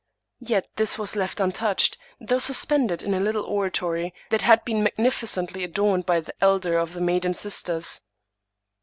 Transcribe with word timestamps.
Yet 0.39 0.67
this 0.77 0.97
was 0.97 1.15
left 1.15 1.39
untouched, 1.39 1.99
though 2.19 2.39
suspended 2.39 3.03
in 3.03 3.13
a 3.13 3.19
little 3.19 3.43
oratory 3.43 4.15
that 4.31 4.41
had 4.41 4.65
been 4.65 4.81
magnificently 4.81 5.63
adorned 5.63 6.07
by 6.07 6.21
the 6.21 6.33
elder 6.43 6.79
of 6.79 6.93
the 6.93 7.01
maiden 7.01 7.35
sis 7.35 7.61
ters. 7.61 8.01